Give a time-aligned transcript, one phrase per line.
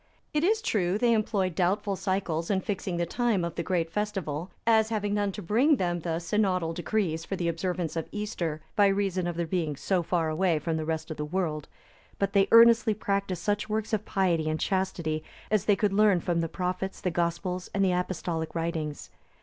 [0.33, 4.49] It is true they employed doubtful cycles in fixing the time of the great festival,
[4.65, 8.87] as having none to bring them the synodal decrees for the observance of Easter, by
[8.87, 11.67] reason of their being so far away from the rest of the world;
[12.17, 16.41] but they earnestly practised such works of piety and chastity as they could learn from
[16.41, 19.11] the Prophets, the Gospels and the Apostolic writings.